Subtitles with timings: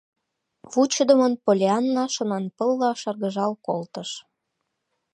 [0.71, 4.09] Вучыдымын Поллианна шонанпылла шыргыжал колтыш.